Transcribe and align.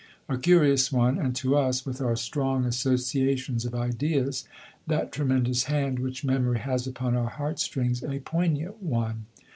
A 0.27 0.35
curious 0.35 0.91
one, 0.91 1.19
and 1.19 1.35
to 1.35 1.55
us, 1.55 1.85
with 1.85 2.01
our 2.01 2.15
strong 2.15 2.65
associations 2.65 3.65
of 3.65 3.75
ideas, 3.75 4.45
that 4.87 5.11
tremendous 5.11 5.65
hand 5.65 5.99
which 5.99 6.25
memory 6.25 6.57
has 6.57 6.87
upon 6.87 7.15
our 7.15 7.29
heart 7.29 7.59
strings, 7.59 8.01
a 8.03 8.17
poignant 8.19 8.81
one. 8.81 9.27